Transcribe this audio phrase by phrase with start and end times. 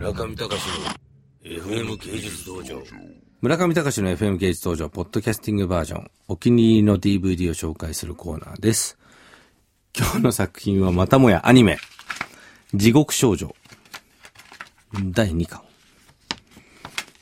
[0.00, 0.56] 村上隆の
[1.44, 2.82] FM 芸術道場。
[3.42, 8.96] 村上隆の FM 芸術道場、ポッドキャスティングバージョン、お気に入りの DVD を紹介するコーナーです。
[9.94, 11.76] 今日の作品はまたもやアニメ、
[12.72, 13.54] 地獄少女、
[15.12, 15.60] 第2巻。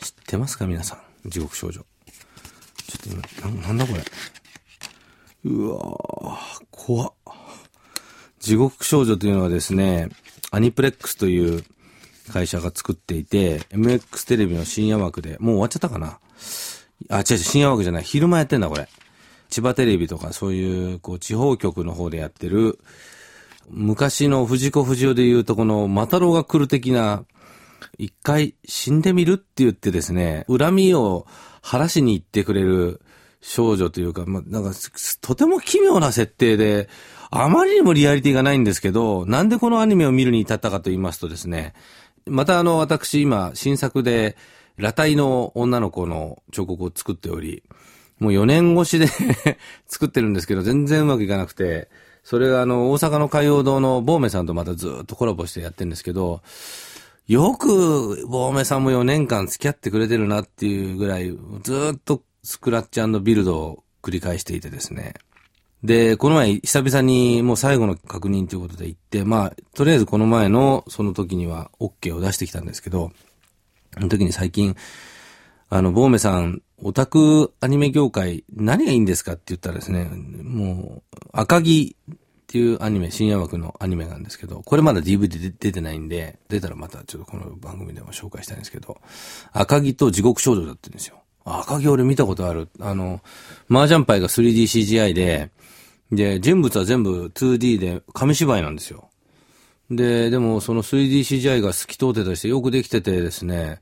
[0.01, 1.81] 知ってますか皆さん、地獄少女。
[1.81, 4.05] ちょっと今、な、なんだこれ？
[5.51, 7.13] うわー、怖っ。
[8.39, 10.11] 地獄少女というのはですね、
[10.53, 11.65] アニプレックスという
[12.29, 16.19] 会社が作っていて、MX テレビの深夜枠で、もう終わっちゃったかな？
[17.11, 18.03] あ、違う違う、深夜枠じゃない。
[18.03, 18.89] 昼間やってんだ、これ。
[19.51, 22.79] 千葉テレビとかそういう、こう、地方局の方でやってる、
[23.71, 27.25] 昔の藤子不二雄で言うとこの、マタロウが来る的な、
[27.97, 31.27] 一回死んでみるって言ってですね、恨みを
[31.63, 33.01] 晴らしに行ってくれる
[33.41, 34.73] 少女というか、ま、なんか、
[35.21, 36.89] とても奇妙な設定で、
[37.31, 41.75] あまりにもリアリティがないんですけど、なんでこのアニメを見るに至ったかと言いますとですね、
[42.31, 44.37] またあの、私今、新作で、
[44.77, 47.63] 裸体の女の子の彫刻を作っており、
[48.19, 49.07] もう4年越しで
[49.87, 51.89] 作ってるんですけど、全然うまくいかなくて、
[52.23, 56.43] それがあの、大阪の海洋堂のボーメさんとまたずっとコラボしてやってるんですけど、
[57.27, 65.15] よく、ボーメさんも4年間付き合ってくれてるなっていうぐらい、ずっとスクラッチビルドを繰り返していてですね。
[65.85, 73.13] で、この前、久々にもう最後の確認ということで行って、まあ、とりあえずこの前の、その時には OK を出してきたんですけど、
[73.95, 74.75] その時に最近、
[75.71, 80.05] あの、ボーメさん、オタクアニメ業界、何がいいんですかって言ったらですね、
[80.43, 88.99] もう、赤木っていうアニメ、深夜枠のアニメなんですけど、これまだ DVD 出てないんで、出たらまたちょっとこの番組でも紹介したいんですけど、
[89.53, 91.19] 赤木と地獄少女だって言うんですよ。
[91.45, 92.69] 赤木俺見たことある。
[92.81, 93.21] あの、
[93.71, 95.51] 麻雀牌が 3DCGI で、
[96.11, 99.09] で、人物は全部 2D で紙芝居なんですよ。
[99.91, 103.81] で、でもその 3DCGI が透き通ってたりしてよくできててですね、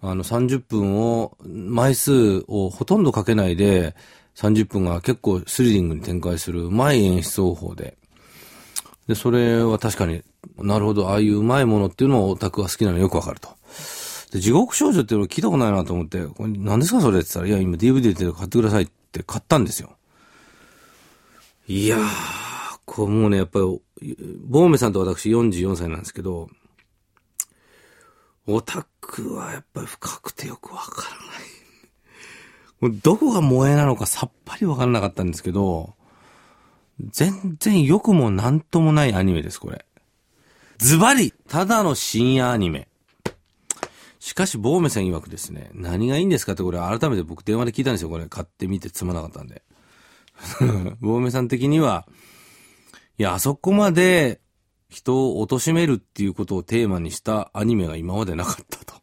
[0.00, 3.96] あの30分を、枚数をほとんどかけないで、
[4.36, 7.96] 30分が結構スリリングに展開するうまい演出方法で。
[9.08, 10.22] で、それは確かに、
[10.58, 13.48] なるほど、ああいううまいものっていうのをオタクが好きなのよくわかると。
[14.32, 19.97] で、地獄少女っていうの聞いたことないなと思って、これ何ですかそれって言ったら、いや、今 DVD で買ってくださいって買ったんですよ。
[21.70, 22.00] いやー、
[22.86, 26.48] こうもうね、やっぱり、ボーメさんと私44歳なんですけど、
[28.46, 31.02] オタクはやっぱり深くてよくわか
[32.80, 33.00] らない。
[33.02, 35.92] どこが萌えなのかさっぱりわからなかったんですけど、
[37.10, 39.84] 全然良くもなんともないアニメです、これ。
[40.78, 42.88] ズバリただの深夜アニメ。
[44.20, 48.24] しかし、ボーメさん曰くですね、何がいいんですかってこれ改めて僕電話で聞いたんですよ、これ。
[48.24, 49.60] 買ってみてつまなかったんで。
[51.00, 52.06] ボーメさん的には、
[53.18, 54.40] いや、あそこまで
[54.88, 58.94] 人を貶めるっていうことをテーマにしたアニメが今までなかったと。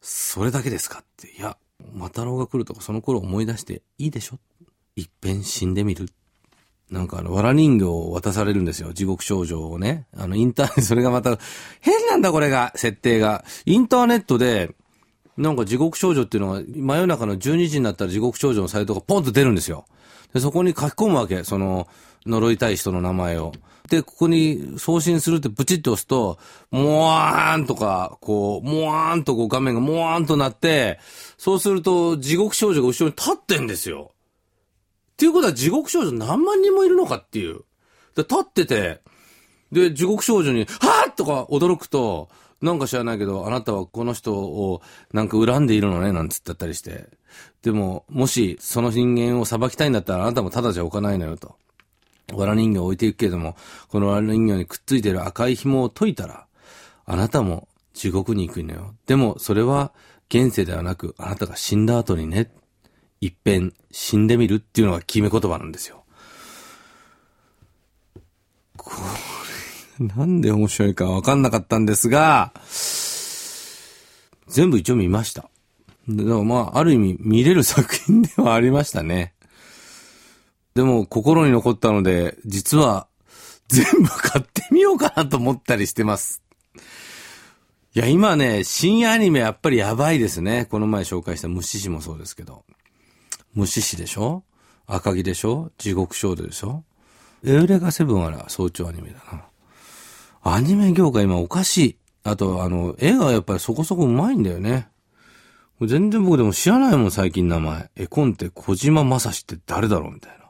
[0.00, 1.28] それだけですかって。
[1.32, 1.56] いや、
[1.92, 4.38] マタロウが来るとかその頃思い出していいでしょ
[4.96, 6.08] 一遍死んでみる。
[6.90, 8.92] なんかあの、藁人形を渡されるんですよ。
[8.92, 10.06] 地獄少女をね。
[10.16, 11.38] あの、インターネット、 それがまた、
[11.80, 13.44] 変なんだこれが、設定が。
[13.64, 14.74] インターネットで、
[15.40, 19.86] なんか地獄少女っていうのが、真夜中の12時になったら地獄少女のサイトがポンと出るんですよ。
[20.34, 21.44] で、そこに書き込むわけ。
[21.44, 21.88] その、
[22.26, 23.52] 呪いたい人の名前を。
[23.88, 26.38] で、ここに送信するってプチッと押すと、
[26.70, 31.00] もわーんとか、こう、もわーんとこう画面がもわーんとなって、
[31.38, 34.12] そうすると地獄少女が後ろに立ってんですよ。
[35.12, 37.60] っていうことは地獄少女何万人もいるのかっていう。
[38.14, 39.00] で、立ってて、
[39.72, 42.28] で、地獄少女に、はぁとか驚くと、
[42.60, 44.82] なんか知らないけど、あなたはこの人を
[45.12, 47.08] なんか恨んでいるのね、なんつってったりして。
[47.62, 51.56] でも、もしその人間を裁きたいんだったらあなたもただじゃ置かないのよと。
[52.32, 53.56] 藁人形を置いていくけれども、
[53.88, 56.46] この藁人形にくっついてる赤い紐を解いたら、
[57.06, 58.94] あなたも地獄に行くのよ。
[59.06, 59.92] でも、それは
[60.28, 62.52] 現世ではなく、あなたが死んだ後にね、
[63.20, 66.04] 一遍死んでみるっていうのが決め言葉なんですよ。
[70.16, 72.52] なんで面白いかわかんなかったんですが、
[74.48, 75.50] 全部一応見ました。
[76.08, 79.34] でもまあ、ある意味見れる作品ではありましたね。
[80.74, 83.06] でも心に残ったので、実は
[83.68, 86.42] 全部買ってみようかなと思ったりしてます。
[87.94, 90.66] いや、今ね、深夜アニメやっぱりやばいですね。
[90.70, 92.64] この前紹介した虫師もそうですけど。
[93.54, 94.44] 虫師でしょ？
[94.86, 95.70] 赤木でしょ？
[95.76, 96.84] 地獄少女でしょ？
[97.44, 99.49] エウレカセブンはら早朝アニメだな。
[100.42, 101.96] アニメ業界今おかしい。
[102.22, 104.88] あと、あの、映画はやっぱりそこそこうまいんだよね。
[105.82, 107.90] 全然僕でも知らないもん、最近名前。
[107.96, 110.44] 絵コンテ小島正史って誰だろうみたいな。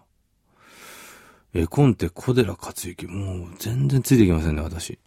[1.55, 3.07] 絵コンテ小寺克之。
[3.07, 4.99] もう全然ついてきませんね、私。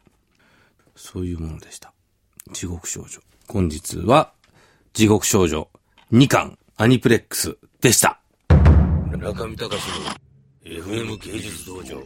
[0.96, 1.94] そういうものでした。
[2.52, 3.20] 地獄少女。
[3.48, 4.34] 本日は、
[4.94, 5.70] 地獄少女
[6.12, 8.20] 2巻アニプレックスでした。
[9.18, 12.04] 中見隆の FM 芸術道場。